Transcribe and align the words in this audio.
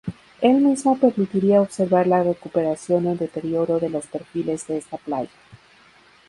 El 0.41 0.61
mismo 0.61 0.97
permitiría 0.97 1.61
observar 1.61 2.07
la 2.07 2.23
recuperación 2.23 3.05
o 3.05 3.15
deterioro 3.15 3.77
de 3.79 3.89
los 3.91 4.07
perfiles 4.07 4.65
de 4.65 4.79
esta 4.79 4.97
Playa. 4.97 5.29